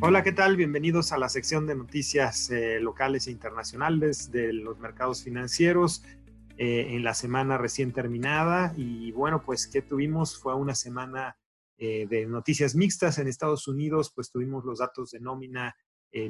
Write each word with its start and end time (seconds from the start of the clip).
Hola, 0.00 0.22
¿qué 0.22 0.30
tal? 0.30 0.56
Bienvenidos 0.56 1.10
a 1.10 1.18
la 1.18 1.28
sección 1.28 1.66
de 1.66 1.74
noticias 1.74 2.50
eh, 2.50 2.78
locales 2.78 3.26
e 3.26 3.32
internacionales 3.32 4.30
de 4.30 4.52
los 4.52 4.78
mercados 4.78 5.24
financieros 5.24 6.04
eh, 6.56 6.86
en 6.90 7.02
la 7.02 7.14
semana 7.14 7.58
recién 7.58 7.92
terminada. 7.92 8.72
Y 8.76 9.10
bueno, 9.10 9.42
pues 9.42 9.66
¿qué 9.66 9.82
tuvimos? 9.82 10.38
Fue 10.38 10.54
una 10.54 10.76
semana 10.76 11.36
eh, 11.78 12.06
de 12.08 12.26
noticias 12.26 12.76
mixtas 12.76 13.18
en 13.18 13.26
Estados 13.26 13.66
Unidos, 13.66 14.12
pues 14.14 14.30
tuvimos 14.30 14.64
los 14.64 14.78
datos 14.78 15.10
de 15.10 15.20
nómina 15.20 15.74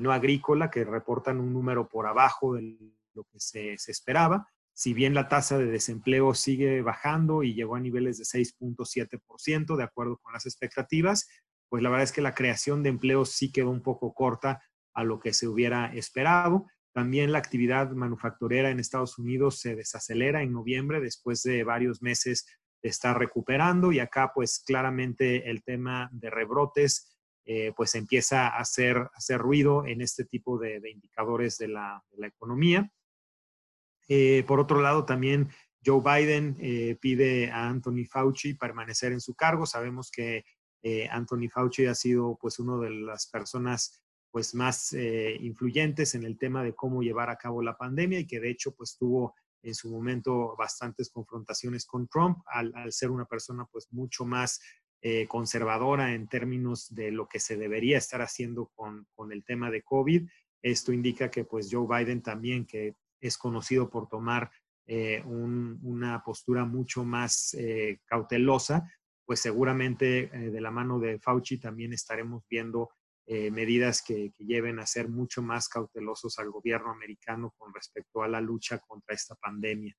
no 0.01 0.13
agrícola 0.13 0.71
que 0.71 0.83
reportan 0.83 1.39
un 1.39 1.53
número 1.53 1.89
por 1.89 2.09
abajo 2.09 2.55
de 2.55 2.77
lo 3.15 3.23
que 3.25 3.39
se, 3.39 3.79
se 3.79 3.93
esperaba. 3.93 4.49
Si 4.73 4.93
bien 4.93 5.15
la 5.15 5.29
tasa 5.29 5.57
de 5.57 5.67
desempleo 5.67 6.35
sigue 6.35 6.83
bajando 6.83 7.45
y 7.45 7.55
llegó 7.55 7.77
a 7.77 7.81
niveles 7.81 8.19
de 8.19 8.25
6.7%, 8.25 9.77
de 9.77 9.85
acuerdo 9.85 10.17
con 10.19 10.33
las 10.33 10.47
expectativas, 10.47 11.29
pues 11.69 11.83
la 11.83 11.91
verdad 11.91 12.05
es 12.05 12.13
que 12.13 12.23
la 12.23 12.35
creación 12.35 12.83
de 12.83 12.91
empleos 12.91 13.33
sí 13.33 13.53
quedó 13.53 13.71
un 13.71 13.83
poco 13.83 14.15
corta 14.15 14.63
a 14.95 15.05
lo 15.05 15.21
que 15.21 15.33
se 15.33 15.47
hubiera 15.47 15.93
esperado. 15.95 16.67
También 16.93 17.33
la 17.33 17.39
actividad 17.39 17.91
manufacturera 17.93 18.71
en 18.71 18.81
Estados 18.81 19.19
Unidos 19.19 19.61
se 19.61 19.77
desacelera 19.77 20.43
en 20.43 20.53
noviembre 20.53 21.01
después 21.01 21.43
de 21.43 21.63
varios 21.63 22.03
meses 22.03 22.47
de 22.83 22.89
estar 22.89 23.19
recuperando 23.19 23.93
y 23.93 24.01
acá 24.01 24.33
pues 24.35 24.63
claramente 24.65 25.51
el 25.51 25.63
tema 25.63 26.09
de 26.13 26.31
rebrotes 26.31 27.19
eh, 27.45 27.73
pues 27.77 27.95
empieza 27.95 28.49
a 28.49 28.59
hacer, 28.59 29.09
hacer 29.15 29.39
ruido 29.39 29.87
en 29.87 30.03
este 30.03 30.25
tipo 30.25 30.59
de, 30.59 30.83
indicadores 30.91 31.57
de 31.57 31.69
la, 31.69 32.03
economía. 32.21 32.91
Eh, 34.07 34.45
por 34.47 34.61
otro 34.61 34.83
lado, 34.83 35.07
también 35.07 35.49
Joe 35.85 36.03
Biden 36.03 36.57
eh, 36.61 36.99
pide 37.01 37.51
a 37.51 37.69
Anthony 37.69 38.05
Fauci 38.07 38.53
permanecer 38.53 39.13
en 39.13 39.21
su 39.21 39.35
cargo. 39.35 39.65
Sabemos 39.65 40.11
que 40.11 40.45
eh, 40.83 41.09
Anthony 41.11 41.49
Fauci 41.53 41.87
ha 41.87 41.95
sido 41.95 42.39
pues 42.41 42.59
una 42.59 42.77
de 42.79 42.91
las 42.91 43.27
personas 43.27 44.03
pues 44.31 44.55
más 44.55 44.93
eh, 44.93 45.37
influyentes 45.41 46.15
en 46.15 46.25
el 46.25 46.39
tema 46.39 46.63
de 46.63 46.75
cómo 46.75 47.03
llevar 47.03 47.31
a 47.31 47.37
cabo 47.37 47.63
la 47.63 47.77
pandemia 47.77 48.21
y 48.21 48.27
que 48.27 48.41
de 48.41 48.51
hecho 48.51 48.75
pues 48.75 48.97
tuvo 48.97 49.35
en 49.63 49.75
su 49.75 49.91
momento 49.91 50.55
bastantes 50.57 51.11
confrontaciones 51.11 51.85
con 51.85 52.07
Trump 52.07 52.39
al, 52.47 52.93
ser 52.93 53.11
una 53.11 53.25
persona 53.25 53.67
pues 53.73 53.89
mucho 53.91 54.25
más 54.25 54.61
eh, 55.01 55.27
conservadora 55.27 56.15
en 56.15 56.29
términos 56.29 56.95
de 56.95 57.11
lo 57.11 57.29
que 57.29 57.41
se 57.41 57.57
debería 57.57 57.99
estar 57.99 58.23
haciendo 58.23 58.71
con, 58.75 59.07
el 59.33 59.45
tema 59.45 59.71
de 59.71 59.83
COVID. 59.83 60.29
Esto 60.63 60.93
indica 60.93 61.31
que 61.31 61.45
pues 61.45 61.69
Joe 61.71 61.87
Biden 61.89 62.23
también, 62.23 62.67
que 62.67 62.95
es 63.21 63.37
conocido 63.37 63.91
por 63.91 64.09
tomar 64.09 64.51
una 65.25 66.23
postura 66.25 66.65
mucho 66.65 67.05
más 67.05 67.55
cautelosa, 68.07 68.89
pues 69.29 69.41
seguramente 69.41 70.31
eh, 70.33 70.51
de 70.51 70.61
la 70.63 70.71
mano 70.71 70.99
de 70.99 71.19
Fauci 71.19 71.59
también 71.59 71.93
estaremos 71.93 72.45
viendo 72.49 72.93
eh, 73.27 73.51
medidas 73.51 74.01
que, 74.01 74.33
lleven 74.39 74.79
a 74.79 74.87
ser 74.87 75.11
mucho 75.11 75.43
más 75.43 75.69
cautelosos 75.69 76.39
al 76.39 76.51
gobierno 76.51 76.91
americano 76.91 77.53
con 77.59 77.75
respecto 77.75 78.23
a 78.23 78.29
la 78.29 78.41
lucha 78.41 78.79
contra 78.79 79.15
esta 79.15 79.35
pandemia. 79.35 79.95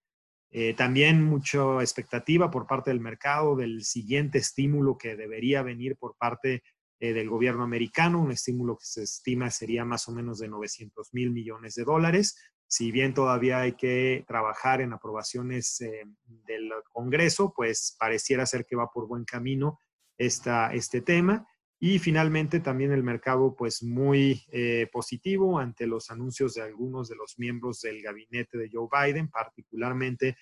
Eh, 0.50 0.74
también 0.74 1.24
mucha 1.24 1.80
expectativa 1.80 2.50
por 2.50 2.66
parte 2.66 2.90
del 2.90 3.02
mercado 3.02 3.56
del 3.56 3.84
siguiente 3.84 4.40
estímulo 4.40 4.98
que 4.98 5.16
debería 5.16 5.62
venir 5.62 5.96
por 5.96 6.16
parte 6.18 6.64
del 7.00 7.30
gobierno 7.30 7.64
americano, 7.64 8.20
un 8.20 8.32
estímulo 8.32 8.78
que 8.78 8.86
se 8.86 9.04
estima 9.04 9.52
sería 9.52 9.86
más 9.86 10.10
o 10.10 10.12
menos 10.12 10.40
de 10.40 10.50
900 10.50 11.14
mil 11.14 11.30
millones 11.30 11.76
de 11.76 11.84
dólares 11.84 12.36
si 12.70 12.92
bien 12.92 13.16
todavía 13.16 13.62
hay 13.62 13.74
que 13.74 14.24
trabajar 14.28 14.80
en 14.80 14.94
aprobaciones 14.94 15.82
eh, 15.82 16.06
del 16.46 16.72
Congreso, 16.94 17.52
pues 17.56 17.96
pareciera 18.00 18.46
ser 18.46 18.66
que 18.66 18.76
va 18.76 18.92
por 18.92 19.08
buen 19.08 19.26
camino 19.26 19.80
esta, 20.18 20.72
este 20.72 21.02
tema. 21.02 21.48
Y 21.80 21.98
finalmente 21.98 22.60
también 22.60 22.92
el 22.92 23.04
mercado 23.04 23.56
pues 23.56 23.82
muy 23.82 24.44
eh, 24.52 24.88
positivo 24.92 25.58
ante 25.58 25.88
los 25.88 26.12
anuncios 26.12 26.54
de 26.54 26.62
algunos 26.62 27.10
de 27.10 27.16
los 27.16 27.40
miembros 27.40 27.82
del 27.82 28.04
gabinete 28.04 28.60
de 28.60 28.70
Joe 28.72 28.88
Biden, 28.92 29.30
particularmente 29.30 30.38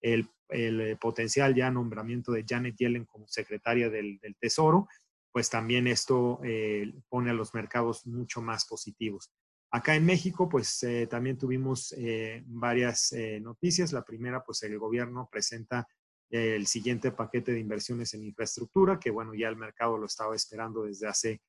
el, 0.00 0.28
el 0.48 0.98
potencial 0.98 1.54
ya 1.54 1.70
nombramiento 1.70 2.32
de 2.32 2.44
Janet 2.48 2.74
Yellen 2.76 3.04
como 3.04 3.28
secretaria 3.28 3.88
del, 3.88 4.18
Tesoro, 4.40 4.88
pues 5.30 5.48
también 5.48 5.86
esto 5.86 6.40
eh, 6.42 6.92
pone 7.08 7.30
a 7.30 7.34
los 7.34 7.54
mercados 7.54 8.04
mucho 8.04 8.42
más 8.42 8.66
positivos. 8.66 9.30
Acá 9.70 9.94
en 9.94 10.06
México, 10.06 10.48
pues 10.48 10.82
eh, 10.82 11.06
también 11.06 11.36
tuvimos 11.36 11.94
eh, 11.98 12.42
varias 12.46 13.12
eh, 13.12 13.38
noticias. 13.40 13.92
La 13.92 14.02
primera, 14.02 14.42
pues 14.42 14.62
el 14.62 14.78
gobierno 14.78 15.28
presenta 15.30 15.86
el 16.30 16.66
siguiente 16.66 17.10
paquete 17.10 17.52
de 17.52 17.60
inversiones 17.60 18.12
en 18.12 18.22
infraestructura, 18.22 18.98
que 18.98 19.10
bueno, 19.10 19.34
ya 19.34 19.48
el 19.48 19.56
mercado 19.56 19.96
lo 19.96 20.04
estaba 20.04 20.36
esperando 20.36 20.82
desde 20.82 21.08
hace 21.08 21.40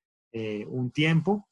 un 0.68 0.92
tiempo. 0.92 1.50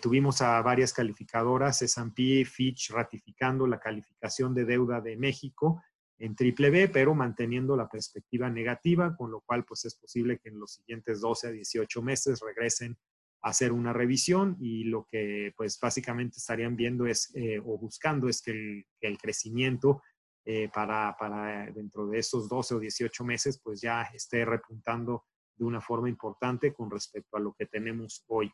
tuvimos 0.00 0.40
a 0.40 0.62
varias 0.62 0.92
calificadoras, 0.92 1.82
S&P, 1.82 2.44
Fitch, 2.44 2.90
ratificando 2.90 3.66
la 3.66 3.80
calificación 3.80 4.54
de 4.54 4.66
deuda 4.66 5.00
de 5.00 5.16
México 5.16 5.82
en 6.18 6.36
triple 6.36 6.70
B, 6.70 6.88
pero 6.90 7.12
manteniendo 7.12 7.76
la 7.76 7.88
perspectiva 7.88 8.48
negativa, 8.48 9.16
con 9.16 9.32
lo 9.32 9.40
cual 9.40 9.64
pues 9.64 9.84
es 9.86 9.96
posible 9.96 10.38
que 10.38 10.50
en 10.50 10.60
los 10.60 10.74
siguientes 10.74 11.20
12 11.20 11.48
a 11.48 11.50
18 11.50 12.02
meses 12.02 12.40
regresen 12.40 12.96
hacer 13.44 13.72
una 13.72 13.92
revisión 13.92 14.56
y 14.58 14.84
lo 14.84 15.06
que 15.10 15.52
pues 15.56 15.78
básicamente 15.80 16.38
estarían 16.38 16.76
viendo 16.76 17.06
es 17.06 17.30
eh, 17.34 17.58
o 17.58 17.78
buscando 17.78 18.26
es 18.26 18.40
que 18.40 18.84
el, 19.00 19.18
crecimiento 19.18 20.02
eh, 20.46 20.70
para, 20.72 21.14
para, 21.18 21.70
dentro 21.70 22.06
de 22.06 22.20
esos 22.20 22.48
12 22.48 22.74
o 22.74 22.78
18 22.78 23.22
meses 23.22 23.60
pues 23.62 23.82
ya 23.82 24.02
esté 24.14 24.46
repuntando 24.46 25.24
de 25.56 25.66
una 25.66 25.82
forma 25.82 26.08
importante 26.08 26.72
con 26.72 26.90
respecto 26.90 27.36
a 27.36 27.40
lo 27.40 27.52
que 27.52 27.66
tenemos 27.66 28.24
hoy. 28.28 28.50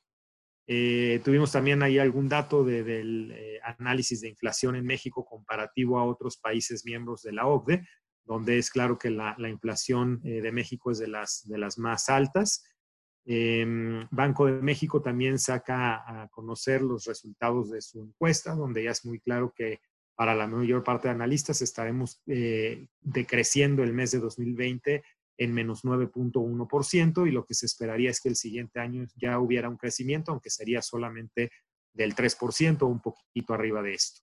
Eh, 0.67 1.21
tuvimos 1.25 1.53
también 1.53 1.85
ahí 1.85 1.99
algún 1.99 2.29
dato 2.29 2.65
del 2.65 3.61
análisis 3.63 4.21
de 4.21 4.29
inflación 4.29 4.75
en 4.75 4.85
México 4.85 5.25
comparativo 5.25 6.01
a 6.01 6.05
otros 6.05 6.37
países 6.37 6.85
miembros 6.85 7.23
de 7.23 7.33
la 7.33 7.47
OCDE, 7.47 7.87
donde 8.25 8.59
es 8.59 8.71
claro 8.71 8.99
que 8.99 9.11
la, 9.11 9.37
la 9.39 9.49
inflación 9.49 10.21
de 10.23 10.53
México 10.53 10.91
es 10.91 10.99
de 10.99 11.09
las, 11.09 11.47
de 11.49 11.59
las 11.59 11.79
más 11.79 12.09
altas. 12.09 12.65
Em, 13.25 14.07
Banco 14.11 14.47
de 14.47 14.63
México 14.63 15.03
también 15.03 15.39
saca 15.39 16.23
a 16.23 16.29
conocer 16.29 16.83
los 16.83 17.05
resultados 17.05 17.71
de 17.71 17.81
su 17.81 18.03
encuesta, 18.03 18.55
donde 18.55 18.85
ya 18.85 18.91
es 18.91 19.05
muy 19.05 19.21
claro 19.21 19.53
que 19.55 19.81
para 20.15 20.35
la 20.35 20.47
mayor 20.47 20.85
parte 20.85 21.09
de 21.09 21.15
analistas 21.15 21.63
estaremos 21.63 22.23
eh, 22.27 22.89
decreciendo 23.01 23.83
el 23.83 23.93
mes 23.93 24.11
de 24.11 24.19
2020 24.19 25.03
en 25.39 25.55
menos 25.55 25.85
9.1% 25.85 27.27
y 27.27 27.31
lo 27.31 27.47
que 27.47 27.55
se 27.55 27.65
esperaría 27.65 28.11
es 28.11 28.21
que 28.21 28.29
el 28.29 28.37
siguiente 28.37 28.81
año 28.81 29.07
ya 29.17 29.39
hubiera 29.39 29.71
un 29.71 29.79
crecimiento, 29.79 30.33
aunque 30.33 30.51
sería 30.51 30.83
solamente 30.83 31.51
del 31.95 32.15
3% 32.15 32.83
o 32.83 32.87
un 32.87 33.01
poquito 33.01 33.55
arriba 33.55 33.83
de 33.83 33.95
esto. 33.95 34.21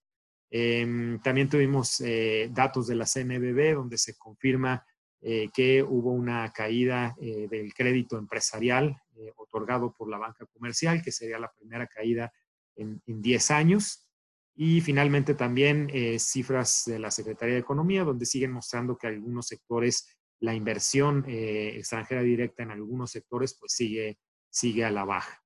Em, 0.50 1.20
también 1.20 1.48
tuvimos 1.48 2.00
eh, 2.00 2.48
datos 2.52 2.86
de 2.86 2.94
la 2.94 3.04
CNBB 3.04 3.74
donde 3.74 3.98
se 3.98 4.16
confirma 4.16 4.86
eh, 5.20 5.50
que 5.52 5.82
hubo 5.82 6.12
una 6.12 6.52
caída 6.52 7.16
eh, 7.20 7.48
del 7.50 7.74
crédito 7.74 8.16
empresarial 8.16 9.02
eh, 9.16 9.32
otorgado 9.36 9.92
por 9.92 10.08
la 10.08 10.16
banca 10.16 10.46
comercial, 10.46 11.02
que 11.02 11.10
sería 11.10 11.40
la 11.40 11.50
primera 11.50 11.88
caída 11.88 12.32
en, 12.76 13.02
10 13.04 13.50
años. 13.50 14.08
Y 14.54 14.80
finalmente 14.80 15.34
también 15.34 15.88
cifras 16.18 16.82
de 16.86 16.98
la 16.98 17.12
Secretaría 17.12 17.54
de 17.54 17.60
Economía, 17.60 18.02
donde 18.02 18.26
siguen 18.26 18.50
mostrando 18.50 18.98
que 18.98 19.06
algunos 19.06 19.46
sectores, 19.46 20.18
la 20.40 20.52
inversión 20.52 21.24
extranjera 21.28 22.22
directa 22.22 22.64
en 22.64 22.72
algunos 22.72 23.12
sectores, 23.12 23.56
pues 23.56 23.70
sigue, 23.70 24.18
sigue 24.50 24.84
a 24.84 24.90
la 24.90 25.04
baja. 25.04 25.44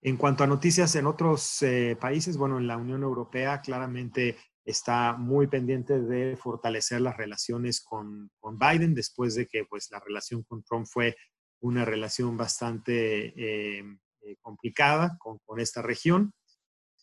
En 0.00 0.16
cuanto 0.16 0.44
a 0.44 0.46
noticias 0.46 0.94
en 0.94 1.06
otros 1.06 1.58
países, 1.98 2.36
bueno, 2.36 2.58
en 2.58 2.68
la 2.68 2.76
Unión 2.76 3.02
Europea 3.02 3.60
claramente 3.60 4.36
está 4.66 5.12
muy 5.16 5.46
pendiente 5.46 6.00
de 6.00 6.36
fortalecer 6.36 7.00
las 7.00 7.16
relaciones 7.16 7.80
con, 7.80 8.30
Biden 8.42 8.94
después 8.94 9.36
de 9.36 9.46
que 9.46 9.64
pues, 9.64 9.88
la 9.92 10.00
relación 10.00 10.42
con 10.42 10.64
Trump 10.64 10.86
fue 10.86 11.16
una 11.60 11.84
relación 11.84 12.36
bastante 12.36 13.26
eh, 13.26 13.84
eh, 14.22 14.36
complicada 14.42 15.16
con, 15.18 15.60
esta 15.60 15.82
región. 15.82 16.32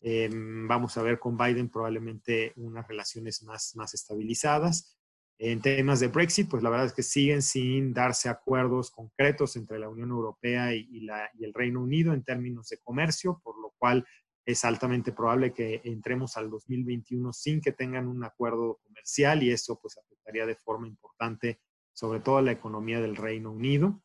Em, 0.02 0.68
vamos 0.68 0.98
a 0.98 1.02
ver 1.02 1.18
con 1.20 1.38
Biden 1.38 1.70
probablemente 1.70 2.52
unas 2.58 2.86
relaciones 2.86 3.42
más, 3.44 3.76
más 3.76 3.94
estabilizadas. 3.94 4.98
En 5.40 5.62
temas 5.62 6.02
de 6.02 6.10
Brexit, 6.10 6.50
pues 6.50 6.62
la 6.64 6.70
verdad 6.70 6.88
es 6.88 6.94
que 6.94 7.02
siguen 7.02 7.42
sin 7.42 7.94
darse 7.94 8.28
acuerdos 8.28 8.92
concretos 8.92 9.56
entre 9.56 9.80
la 9.80 9.90
Unión 9.90 10.10
Europea 10.10 10.74
y, 10.76 11.00
la, 11.02 11.30
y 11.34 11.46
el 11.46 11.54
Reino 11.54 11.82
Unido 11.82 12.14
en 12.14 12.24
términos 12.24 12.68
de 12.68 12.78
comercio, 12.80 13.40
por 13.42 13.60
lo 13.60 13.74
cual 13.78 14.06
es 14.46 14.66
altamente 14.66 15.12
probable 15.12 15.54
que 15.54 15.82
entremos 15.84 16.38
al 16.38 16.50
2021 16.50 17.32
sin 17.34 17.62
que 17.62 17.72
tengan 17.72 18.08
un 18.08 18.24
acuerdo 18.24 18.80
comercial 18.84 19.44
y 19.44 19.52
eso 19.52 19.80
pues 19.82 19.98
afectaría 19.98 20.46
de 20.46 20.56
forma 20.56 20.88
importante 20.88 21.60
sobre 21.94 22.20
todo 22.20 22.42
la 22.42 22.52
economía 22.52 23.00
del 23.00 23.16
Reino 23.16 23.52
Unido. 23.52 24.02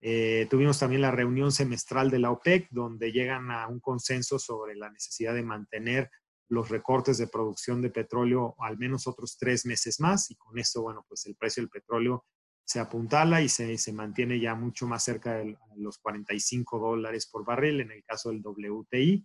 Eh, 0.00 0.46
tuvimos 0.50 0.78
también 0.78 1.02
la 1.02 1.10
reunión 1.10 1.52
semestral 1.52 2.10
de 2.10 2.18
la 2.18 2.30
OPEC, 2.30 2.68
donde 2.70 3.12
llegan 3.12 3.50
a 3.50 3.66
un 3.68 3.80
consenso 3.80 4.38
sobre 4.38 4.76
la 4.76 4.90
necesidad 4.90 5.34
de 5.34 5.42
mantener 5.42 6.10
los 6.48 6.70
recortes 6.70 7.18
de 7.18 7.26
producción 7.26 7.82
de 7.82 7.90
petróleo 7.90 8.54
al 8.58 8.78
menos 8.78 9.06
otros 9.06 9.36
tres 9.38 9.66
meses 9.66 10.00
más 10.00 10.30
y 10.30 10.36
con 10.36 10.58
esto, 10.58 10.82
bueno, 10.82 11.04
pues 11.06 11.26
el 11.26 11.36
precio 11.36 11.62
del 11.62 11.68
petróleo 11.68 12.24
se 12.64 12.80
apuntala 12.80 13.42
y 13.42 13.48
se, 13.48 13.76
se 13.76 13.92
mantiene 13.92 14.40
ya 14.40 14.54
mucho 14.54 14.86
más 14.86 15.02
cerca 15.02 15.34
de 15.34 15.56
los 15.76 15.98
45 15.98 16.78
dólares 16.78 17.28
por 17.30 17.44
barril 17.44 17.80
en 17.80 17.90
el 17.90 18.04
caso 18.04 18.30
del 18.30 18.42
WTI. 18.42 19.24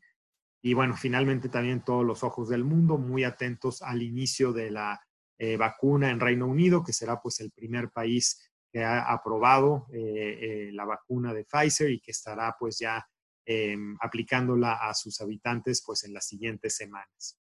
Y 0.66 0.74
bueno, 0.74 0.96
finalmente 0.96 1.50
también 1.50 1.84
todos 1.84 2.06
los 2.06 2.24
ojos 2.24 2.48
del 2.48 2.64
mundo 2.64 2.98
muy 2.98 3.26
atentos 3.26 3.82
al 3.82 4.02
inicio 4.02 4.54
de 4.54 4.72
la 4.72 5.06
eh, 5.38 5.58
vacuna 5.58 6.10
en 6.10 6.22
Reino 6.22 6.48
Unido, 6.48 6.82
que 6.82 6.94
será 6.94 7.22
pues 7.22 7.42
el 7.42 7.52
primer 7.52 7.92
país 7.92 8.50
que 8.72 8.82
ha 8.82 9.12
aprobado 9.12 9.88
eh, 9.92 10.00
eh, 10.42 10.70
la 10.72 10.86
vacuna 10.86 11.34
de 11.34 11.44
Pfizer 11.44 11.92
y 11.92 12.00
que 12.00 12.12
estará 12.12 12.56
pues 12.58 12.80
ya 12.80 13.06
em, 13.46 13.98
aplicándola 14.00 14.76
a 14.76 14.94
sus 14.94 15.20
habitantes 15.20 15.84
pues 15.86 16.06
en 16.06 16.14
las 16.14 16.26
siguientes 16.26 16.78
semanas. 16.78 17.38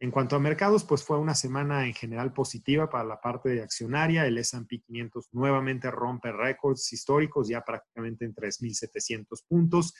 En 0.00 0.10
cuanto 0.10 0.34
a 0.34 0.40
mercados, 0.40 0.84
pues 0.84 1.04
fue 1.04 1.18
una 1.18 1.34
semana 1.34 1.86
en 1.86 1.92
general 1.92 2.32
positiva 2.32 2.88
para 2.88 3.04
la 3.04 3.20
parte 3.20 3.50
de 3.50 3.62
accionaria. 3.62 4.26
El 4.26 4.38
S&P 4.38 4.80
500 4.80 5.28
nuevamente 5.32 5.90
rompe 5.90 6.32
récords 6.32 6.92
históricos, 6.94 7.46
ya 7.46 7.62
prácticamente 7.62 8.24
en 8.24 8.34
3.700 8.34 9.44
puntos, 9.46 9.94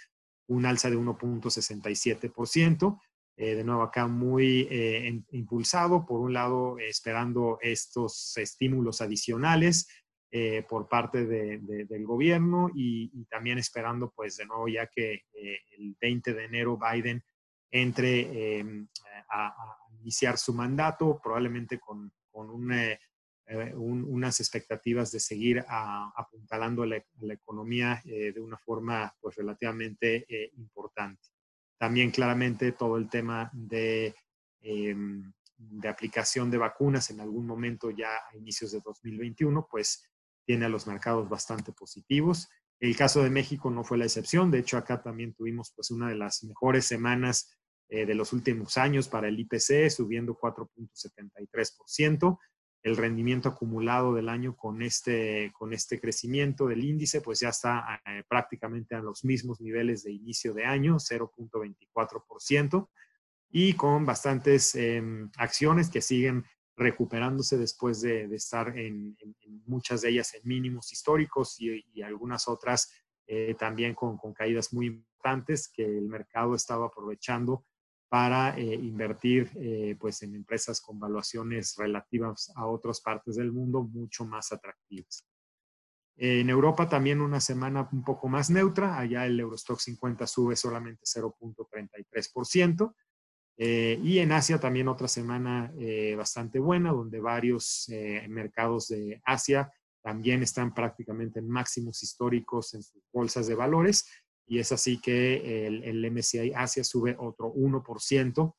un 0.48 0.66
alza 0.66 0.90
de 0.90 0.98
1.67%. 0.98 3.00
Eh, 3.36 3.54
de 3.54 3.64
nuevo 3.64 3.82
acá 3.82 4.06
muy 4.06 4.68
eh, 4.70 5.22
impulsado, 5.30 6.04
por 6.04 6.20
un 6.20 6.34
lado 6.34 6.78
esperando 6.78 7.58
estos 7.62 8.36
estímulos 8.36 9.00
adicionales 9.00 9.88
eh, 10.30 10.66
por 10.68 10.86
parte 10.88 11.24
del 11.24 12.04
gobierno 12.04 12.68
y, 12.74 13.10
y, 13.14 13.24
también 13.24 13.58
esperando 13.58 14.12
pues 14.14 14.36
de 14.36 14.44
nuevo 14.46 14.68
ya 14.68 14.86
que 14.86 15.22
el 15.78 15.96
20 16.00 16.34
de 16.34 16.44
enero 16.44 16.78
Biden 16.78 17.22
entre 17.72 18.58
em, 18.58 18.86
a, 19.30 19.54
iniciar 20.00 20.36
su 20.36 20.52
mandato, 20.52 21.18
probablemente 21.22 21.80
con, 21.80 22.12
eh, 23.52 23.68
eh, 23.68 23.74
unas 23.74 24.40
expectativas 24.40 25.12
de 25.12 25.20
seguir 25.20 25.64
apuntalando 25.68 26.86
la, 26.86 27.02
la 27.20 27.34
economía 27.34 28.00
eh, 28.04 28.32
de 28.32 28.40
una 28.40 28.56
forma 28.56 29.14
pues, 29.20 29.36
relativamente 29.36 30.26
importante. 30.56 31.28
También 31.78 32.10
claramente 32.10 32.72
todo 32.72 32.96
el 32.96 33.08
tema 33.08 33.50
de, 33.52 34.14
em, 34.60 35.32
de 35.56 35.88
aplicación 35.88 36.50
de 36.50 36.58
vacunas 36.58 37.10
en 37.10 37.20
algún 37.20 37.46
momento 37.46 37.90
ya 37.90 38.16
a 38.16 38.36
inicios 38.36 38.72
de 38.72 38.80
2021, 38.84 39.66
pues 39.70 40.08
tiene 40.44 40.66
a 40.66 40.68
los 40.68 40.86
mercados 40.86 41.28
bastante 41.28 41.72
positivos. 41.72 42.48
El 42.80 42.96
caso 42.96 43.22
de 43.22 43.30
México 43.30 43.70
no 43.70 43.84
fue 43.84 43.98
la 43.98 44.06
excepción, 44.06 44.50
de 44.50 44.60
hecho 44.60 44.76
acá 44.76 45.02
también 45.02 45.34
tuvimos 45.34 45.72
pues 45.74 45.90
una 45.90 46.08
de 46.08 46.16
las 46.16 46.42
mejores 46.44 46.84
semanas 46.84 47.56
eh, 47.94 48.06
de 48.06 48.14
los 48.14 48.32
últimos 48.32 48.78
años 48.78 49.06
para 49.06 49.28
el 49.28 49.38
IPC, 49.38 49.90
subiendo 49.90 50.34
4.73%. 50.34 52.38
El 52.82 52.96
rendimiento 52.96 53.48
acumulado 53.48 54.12
del 54.14 54.28
año 54.28 54.56
con 54.56 54.82
este, 54.82 55.52
con 55.52 55.72
este 55.72 56.00
crecimiento 56.00 56.66
del 56.66 56.84
índice, 56.84 57.20
pues 57.20 57.40
ya 57.40 57.50
está 57.50 58.02
eh, 58.06 58.24
prácticamente 58.28 58.94
a 58.94 59.00
los 59.00 59.24
mismos 59.24 59.60
niveles 59.60 60.02
de 60.02 60.12
inicio 60.12 60.52
de 60.52 60.64
año, 60.64 60.96
0.24%, 60.96 62.88
y 63.50 63.74
con 63.74 64.04
bastantes 64.04 64.74
em, 64.74 65.30
acciones 65.36 65.90
que 65.90 66.00
siguen 66.00 66.44
recuperándose 66.76 67.58
después 67.58 68.00
de, 68.00 68.24
estar 68.34 68.76
en, 68.76 69.16
muchas 69.66 70.00
de 70.00 70.08
ellas 70.08 70.34
en 70.34 70.40
mínimos 70.44 70.90
históricos 70.92 71.60
y, 71.60 72.02
algunas 72.02 72.48
otras 72.48 72.90
eh, 73.26 73.54
también 73.58 73.94
con, 73.94 74.16
con, 74.16 74.32
caídas 74.32 74.72
muy 74.72 74.86
importantes 74.86 75.68
que 75.68 75.84
el 75.84 76.08
mercado 76.08 76.54
estaba 76.54 76.86
aprovechando 76.86 77.64
para 78.12 78.54
eh, 78.58 78.74
invertir 78.74 79.50
eh, 79.54 79.96
pues 79.98 80.22
en 80.22 80.34
empresas 80.34 80.82
con 80.82 81.00
valuaciones 81.00 81.74
relativas 81.78 82.52
a 82.54 82.66
otras 82.66 83.00
partes 83.00 83.36
del 83.36 83.52
mundo 83.52 83.84
mucho 83.84 84.26
más 84.26 84.52
atractivas. 84.52 85.26
En 86.18 86.50
Europa 86.50 86.86
también 86.86 87.22
una 87.22 87.40
semana 87.40 87.88
un 87.90 88.04
poco 88.04 88.28
más 88.28 88.50
neutra, 88.50 88.98
allá 88.98 89.24
el 89.24 89.40
Eurostock 89.40 89.80
50 89.80 90.26
sube 90.26 90.56
solamente 90.56 91.04
0.33%. 91.06 92.94
Eh, 93.56 93.98
y 94.02 94.18
en 94.18 94.32
Asia 94.32 94.60
también 94.60 94.88
otra 94.88 95.08
semana 95.08 95.72
bastante 96.14 96.58
buena, 96.58 96.92
donde 96.92 97.18
varios 97.18 97.90
mercados 98.28 98.88
de 98.88 99.22
Asia 99.24 99.72
también 100.02 100.42
están 100.42 100.74
prácticamente 100.74 101.38
en 101.38 101.48
máximos 101.48 102.02
históricos 102.02 102.74
en 102.74 102.82
sus 102.82 103.02
bolsas 103.10 103.46
de 103.46 103.54
valores 103.54 104.06
y 104.46 104.58
es 104.58 104.72
así 104.72 105.00
que 105.00 105.66
el, 105.66 105.84
el 105.84 106.10
MSCI 106.10 106.52
Asia 106.54 106.84
sube 106.84 107.16
otro 107.18 107.52
1%, 107.54 108.54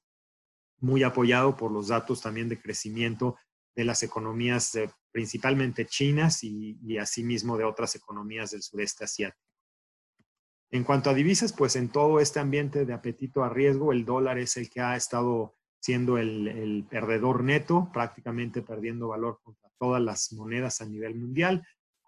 muy 0.79 1.03
apoyado 1.03 1.55
por 1.55 1.71
los 1.71 1.87
datos 1.87 2.21
también 2.21 2.49
de 2.49 2.61
crecimiento 2.61 3.37
de 3.75 3.85
las 3.85 4.03
economías 4.03 4.77
principalmente 5.11 5.85
chinas 5.85 6.43
y, 6.43 6.77
y 6.83 6.97
asimismo 6.97 7.57
de 7.57 7.63
otras 7.63 7.95
economías 7.95 8.51
del 8.51 8.61
sureste 8.61 9.05
asiático. 9.05 9.39
En 10.71 10.83
cuanto 10.83 11.11
a 11.11 11.13
divisas, 11.13 11.53
pues 11.53 11.75
en 11.75 11.89
todo 11.89 12.19
este 12.19 12.39
ambiente 12.39 12.85
de 12.85 12.93
apetito 12.93 13.43
a 13.43 13.49
riesgo, 13.49 13.93
el 13.93 14.05
dólar 14.05 14.39
es 14.39 14.57
el 14.57 14.71
que 14.71 14.81
ha 14.81 14.95
estado 14.95 15.55
siendo 15.79 16.17
el, 16.17 16.47
el, 16.47 16.85
perdedor 16.89 17.43
neto, 17.43 17.91
prácticamente 17.93 18.63
perdiendo 18.63 19.09
valor 19.09 19.39
contra 19.43 19.69
todas 19.77 20.01
las 20.01 20.33
monedas 20.33 20.81
a 20.81 20.85
nivel 20.85 21.13
mundial 21.15 21.63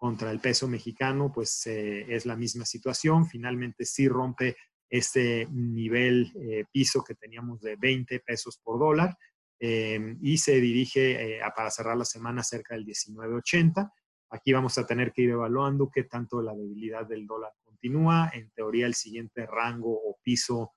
contra 0.06 0.30
el 0.30 0.40
peso 0.40 0.68
mexicano, 0.68 1.32
pues 1.34 1.66
eh, 1.66 2.06
es 2.08 2.28
la 2.28 2.36
misma 2.36 2.64
situación. 2.64 3.26
Finalmente 3.26 3.86
sí 3.86 4.08
rompe 4.08 4.56
este 4.88 5.48
nivel 5.50 6.32
eh, 6.40 6.66
piso 6.72 7.04
que 7.04 7.16
teníamos 7.16 7.60
de 7.62 7.76
20 7.76 8.20
pesos 8.20 8.60
por 8.64 8.78
dólar 8.78 9.18
em, 9.58 10.20
y 10.22 10.38
se 10.38 10.62
dirige 10.62 11.38
eh, 11.38 11.42
a, 11.42 11.50
para 11.56 11.72
cerrar 11.72 11.98
la 11.98 12.06
semana 12.06 12.44
cerca 12.44 12.76
del 12.76 12.86
19.80. 12.86 13.92
Aquí 14.30 14.54
vamos 14.54 14.78
a 14.78 14.86
tener 14.86 15.12
que 15.12 15.24
ir 15.24 15.32
evaluando 15.32 15.90
qué 15.92 16.04
tanto 16.04 16.40
la 16.40 16.54
debilidad 16.54 17.08
del 17.08 17.26
dólar 17.26 17.54
continúa. 17.64 18.30
En 18.32 18.52
teoría, 18.52 18.86
el 18.86 18.94
siguiente 18.94 19.48
rango 19.48 19.92
o 19.92 20.20
piso 20.22 20.74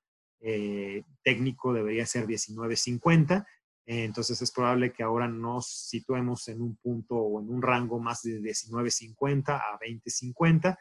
técnico 1.22 1.74
debería 1.74 2.06
ser 2.06 2.24
19.50 2.26 3.44
entonces 3.90 4.42
es 4.42 4.52
probable 4.52 4.92
que 4.92 5.02
ahora 5.02 5.26
nos 5.28 5.66
situemos 5.66 6.46
en 6.48 6.60
un 6.60 6.76
punto 6.76 7.14
o 7.14 7.40
en 7.40 7.48
un 7.48 7.62
rango 7.62 7.98
más 7.98 8.22
de 8.22 8.38
19.50 8.38 9.48
a 9.48 9.78
20.50. 9.78 10.78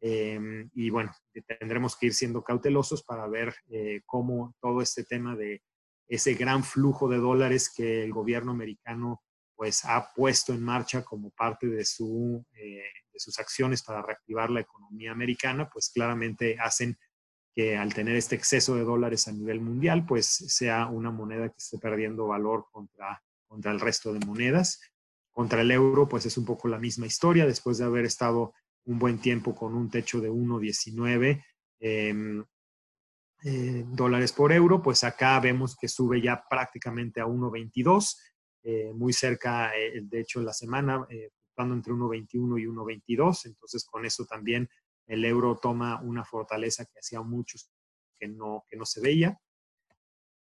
Em, 0.00 0.70
y 0.74 0.88
bueno, 0.88 1.12
tendremos 1.60 1.96
que 1.96 2.06
ir 2.06 2.14
siendo 2.14 2.42
cautelosos 2.42 3.02
para 3.02 3.26
ver 3.28 3.54
eh, 3.68 4.00
cómo 4.06 4.54
todo 4.58 4.80
este 4.80 5.04
tema 5.04 5.36
de 5.36 5.62
ese 6.08 6.32
gran 6.32 6.64
flujo 6.64 7.10
de 7.10 7.18
dólares 7.18 7.70
que 7.74 8.04
el 8.04 8.12
gobierno 8.12 8.52
americano 8.52 9.22
pues 9.54 9.84
ha 9.84 10.12
puesto 10.14 10.54
en 10.54 10.62
marcha 10.62 11.02
como 11.02 11.30
parte 11.32 11.66
de, 11.66 11.84
su, 11.84 12.42
eh, 12.54 12.84
de 13.12 13.18
sus 13.18 13.38
acciones 13.38 13.82
para 13.82 14.00
reactivar 14.00 14.48
la 14.48 14.60
economía 14.60 15.12
americana, 15.12 15.68
pues 15.70 15.90
claramente 15.90 16.56
hacen 16.58 16.96
que 17.56 17.74
al 17.74 17.94
tener 17.94 18.16
este 18.16 18.34
exceso 18.34 18.74
de 18.74 18.84
dólares 18.84 19.28
a 19.28 19.32
nivel 19.32 19.62
mundial, 19.62 20.04
pues 20.04 20.26
sea 20.26 20.88
una 20.88 21.10
moneda 21.10 21.48
que 21.48 21.56
esté 21.56 21.78
perdiendo 21.78 22.26
valor 22.26 22.66
contra, 22.70 23.24
contra 23.46 23.72
el 23.72 23.80
resto 23.80 24.12
de 24.12 24.20
monedas. 24.26 24.78
Contra 25.30 25.62
el 25.62 25.70
euro, 25.70 26.06
pues 26.06 26.26
es 26.26 26.36
un 26.36 26.44
poco 26.44 26.68
la 26.68 26.78
misma 26.78 27.06
historia, 27.06 27.46
después 27.46 27.78
de 27.78 27.84
haber 27.84 28.04
estado 28.04 28.52
un 28.84 28.98
buen 28.98 29.18
tiempo 29.18 29.54
con 29.54 29.74
un 29.74 29.88
techo 29.88 30.20
de 30.20 30.30
1,19 30.30 31.42
em, 31.80 32.44
eh, 33.42 33.84
dólares 33.86 34.32
por 34.32 34.52
euro, 34.52 34.82
pues 34.82 35.02
acá 35.02 35.40
vemos 35.40 35.76
que 35.76 35.88
sube 35.88 36.20
ya 36.20 36.44
prácticamente 36.48 37.22
a 37.22 37.26
1,22, 37.26 38.18
eh, 38.64 38.92
muy 38.94 39.14
cerca, 39.14 39.74
eh, 39.74 40.02
de 40.02 40.20
hecho, 40.20 40.42
la 40.42 40.52
semana, 40.52 41.06
estando 41.08 41.74
entre 41.74 41.94
1,21 41.94 42.58
y 42.60 42.66
1,22, 42.66 43.46
entonces 43.46 43.86
con 43.86 44.04
eso 44.04 44.26
también 44.26 44.68
el 45.06 45.24
euro 45.24 45.56
toma 45.56 46.00
una 46.02 46.24
fortaleza 46.24 46.84
que 46.84 46.98
hacía 46.98 47.22
muchos 47.22 47.70
que 48.18 48.28
no, 48.28 48.64
que 48.68 48.76
no 48.76 48.84
se 48.84 49.00
veía. 49.00 49.38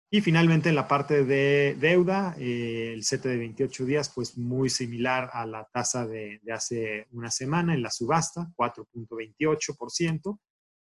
Y 0.08 0.20
finalmente 0.20 0.68
en 0.68 0.76
la 0.76 0.86
parte 0.86 1.24
de 1.24 1.76
deuda, 1.80 2.36
eh, 2.38 2.92
el 2.94 3.04
CETE 3.04 3.28
de 3.28 3.38
28 3.38 3.84
días, 3.84 4.12
pues 4.14 4.38
muy 4.38 4.70
similar 4.70 5.30
a 5.32 5.44
la 5.46 5.68
tasa 5.72 6.06
de, 6.06 6.40
hace 6.52 7.08
una 7.10 7.30
semana 7.30 7.74
en 7.74 7.82
la 7.82 7.90
subasta, 7.90 8.48
4.28%, 8.56 10.38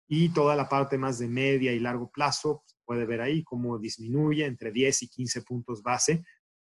y 0.06 0.28
toda 0.28 0.54
la 0.54 0.68
parte 0.68 0.98
más 0.98 1.18
de 1.18 1.28
media 1.28 1.72
y 1.72 1.80
largo 1.80 2.10
plazo, 2.10 2.62
se 2.66 2.76
puede 2.84 3.06
ver 3.06 3.22
ahí 3.22 3.42
cómo 3.42 3.78
disminuye 3.78 4.44
entre 4.44 4.70
10 4.70 5.04
y 5.04 5.08
15 5.08 5.42
puntos 5.42 5.82
base, 5.82 6.22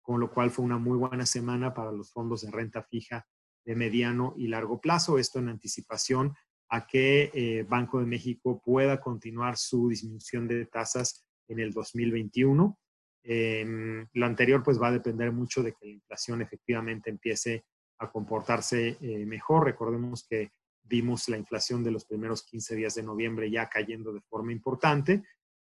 con 0.00 0.18
lo 0.18 0.30
cual 0.30 0.50
fue 0.50 0.64
una 0.64 0.78
muy 0.78 0.96
buena 0.96 1.26
semana 1.26 1.74
para 1.74 1.92
los 1.92 2.10
fondos 2.10 2.40
de 2.40 2.50
renta 2.50 2.82
fija 2.82 3.26
de 3.66 3.76
mediano 3.76 4.32
y 4.38 4.48
largo 4.48 4.80
plazo, 4.80 5.18
esto 5.18 5.38
en 5.38 5.50
anticipación 5.50 6.34
a 6.70 6.86
que 6.86 7.30
eh, 7.32 7.64
Banco 7.68 8.00
de 8.00 8.06
México 8.06 8.60
pueda 8.64 9.00
continuar 9.00 9.56
su 9.56 9.88
disminución 9.88 10.46
de 10.46 10.66
tasas 10.66 11.24
en 11.48 11.60
el 11.60 11.72
2021. 11.72 12.78
Em, 13.24 14.06
lo 14.12 14.26
anterior 14.26 14.62
pues 14.62 14.80
va 14.80 14.88
a 14.88 14.92
depender 14.92 15.32
mucho 15.32 15.62
de 15.62 15.72
que 15.72 15.86
la 15.86 15.92
inflación 15.92 16.42
efectivamente 16.42 17.10
empiece 17.10 17.64
a 17.98 18.10
comportarse 18.10 18.96
eh, 19.00 19.26
mejor. 19.26 19.64
Recordemos 19.64 20.26
que 20.28 20.52
vimos 20.82 21.28
la 21.28 21.36
inflación 21.36 21.82
de 21.84 21.90
los 21.90 22.04
primeros 22.04 22.42
15 22.44 22.76
días 22.76 22.94
de 22.94 23.02
noviembre 23.02 23.50
ya 23.50 23.68
cayendo 23.68 24.12
de 24.12 24.20
forma 24.22 24.52
importante. 24.52 25.22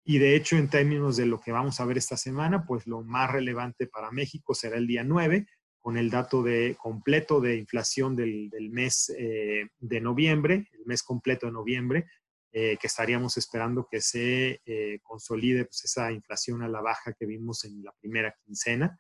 Y 0.04 0.20
de 0.20 0.36
hecho, 0.36 0.56
en 0.56 0.70
términos 0.70 1.18
de 1.18 1.26
lo 1.26 1.40
que 1.40 1.52
vamos 1.52 1.80
a 1.80 1.86
ver 1.86 1.98
esta 1.98 2.16
semana, 2.16 2.66
pues 2.66 2.86
lo 2.86 3.02
más 3.02 3.32
relevante 3.32 3.88
para 3.88 4.12
México 4.12 4.54
será 4.54 4.78
el 4.78 4.86
día 4.86 5.04
9, 5.04 5.48
con 5.86 5.98
el 5.98 6.10
dato 6.10 6.42
de 6.42 6.76
completo 6.82 7.40
de 7.40 7.58
inflación 7.58 8.16
del, 8.16 8.50
mes 8.72 9.14
eh, 9.16 9.68
de 9.78 10.02
noviembre, 10.02 10.68
el 10.74 10.84
mes 10.88 11.04
completo 11.04 11.46
de 11.46 11.52
noviembre, 11.52 12.08
eh, 12.52 12.76
que 12.82 12.88
estaríamos 12.88 13.38
esperando 13.38 13.88
que 13.88 14.02
se 14.02 14.62
eh, 14.66 14.98
consolide 15.04 15.66
pues, 15.66 15.86
esa 15.86 16.12
inflación 16.12 16.64
a 16.64 16.68
la 16.68 16.82
baja 16.82 17.14
que 17.14 17.28
vimos 17.28 17.66
en 17.66 17.84
la 17.84 17.92
primera 18.02 18.36
quincena. 18.44 19.00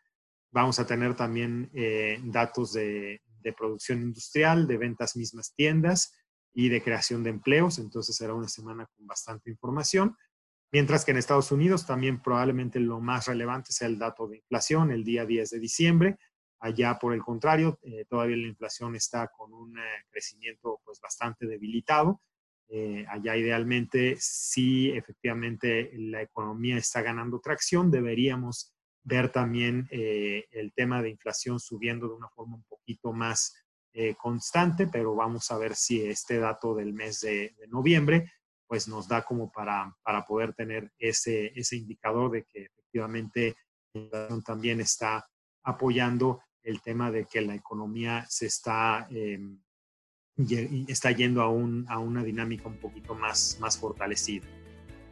Vamos 0.52 0.78
a 0.78 0.86
tener 0.86 1.16
también 1.16 1.72
datos 2.26 2.74
de, 2.74 3.20
de, 3.42 3.54
producción 3.54 4.04
industrial, 4.04 4.68
de 4.68 4.78
ventas 4.78 5.16
mismas 5.16 5.56
tiendas 5.56 6.14
y 6.54 6.70
de 6.70 6.84
creación 6.84 7.24
de 7.24 7.32
empleos, 7.32 7.80
entonces 7.80 8.16
será 8.16 8.36
una 8.36 8.48
semana 8.48 8.88
con 8.96 9.08
bastante 9.08 9.50
información. 9.50 10.16
Mientras 10.72 11.04
que 11.04 11.10
en 11.10 11.18
Estados 11.18 11.52
Unidos 11.52 11.88
también 11.88 12.22
probablemente 12.22 12.80
lo 12.80 13.02
más 13.02 13.26
relevante 13.26 13.72
sea 13.72 13.88
el 13.88 13.98
dato 13.98 14.28
de 14.28 14.38
inflación 14.38 14.92
el 14.92 15.04
día 15.04 15.26
10 15.26 15.50
de 15.50 15.60
diciembre. 15.60 16.20
Allá, 16.66 16.98
por 16.98 17.14
el 17.14 17.22
contrario, 17.22 17.78
eh, 17.84 18.06
todavía 18.10 18.38
la 18.38 18.48
inflación 18.48 18.96
está 18.96 19.28
con 19.28 19.54
un 19.54 19.78
eh, 19.78 19.82
crecimiento 20.10 20.82
pues, 20.84 21.00
bastante 21.00 21.46
debilitado. 21.46 22.24
Eh, 22.68 23.06
allá 23.08 23.38
idealmente, 23.38 24.16
si 24.20 24.90
efectivamente 24.90 25.92
la 25.94 26.24
economía 26.24 26.78
está 26.78 27.04
ganando 27.04 27.40
tracción, 27.40 27.92
deberíamos 27.92 28.74
ver 29.04 29.32
también 29.32 29.88
el 29.92 30.74
tema 30.74 31.04
de 31.04 31.12
inflación 31.12 31.60
subiendo 31.60 32.08
de 32.08 32.16
una 32.16 32.30
forma 32.30 32.56
un 32.56 32.64
poquito 32.64 33.14
más 33.14 33.54
constante, 34.18 34.88
pero 34.88 35.14
vamos 35.14 35.52
a 35.52 35.60
ver 35.60 35.76
si 35.76 36.02
este 36.02 36.40
dato 36.40 36.74
del 36.74 36.92
mes 36.92 37.22
de, 37.22 37.54
de 37.60 37.68
noviembre 37.68 38.32
pues 38.66 38.88
nos 38.88 39.08
da 39.08 39.24
como 39.24 39.52
para, 39.52 39.96
para 40.02 40.26
poder 40.26 40.56
tener 40.56 40.92
ese, 40.98 41.52
ese 41.56 41.76
indicador 41.76 42.32
de 42.32 42.46
que 42.46 42.64
efectivamente 42.64 43.56
la 43.94 44.28
también 44.44 44.82
está 44.82 45.24
apoyando 45.66 46.42
el 46.66 46.82
tema 46.82 47.12
de 47.12 47.26
que 47.26 47.42
la 47.42 47.56
economía 47.56 48.26
se 48.28 48.48
está, 48.48 49.08
em, 49.12 49.60
está 50.88 51.12
yendo 51.12 51.42
a, 51.42 51.50
un, 51.50 51.86
a, 51.88 52.00
una 52.00 52.24
dinámica 52.24 52.68
un 52.68 52.78
poquito 52.78 53.16
más, 53.16 53.58
más 53.62 53.78
fortalecida. 53.78 54.46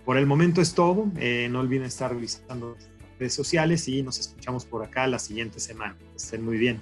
Por 0.03 0.17
el 0.17 0.25
momento 0.25 0.59
es 0.61 0.73
todo. 0.73 1.09
Eh, 1.17 1.47
no 1.49 1.61
olviden 1.61 1.85
estar 1.85 2.13
visitando 2.15 2.75
redes 3.19 3.33
sociales 3.33 3.87
y 3.87 4.03
nos 4.03 4.19
escuchamos 4.19 4.65
por 4.65 4.83
acá 4.83 5.07
la 5.07 5.19
siguiente 5.19 5.59
semana. 5.59 5.95
Estén 6.15 6.43
muy 6.43 6.57
bien. 6.57 6.81